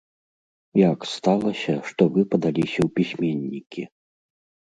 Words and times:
Як 0.79 0.99
сталася, 1.15 1.75
што 1.89 2.01
вы 2.15 2.21
падаліся 2.33 2.79
ў 2.87 2.93
пісьменнікі? 3.01 3.81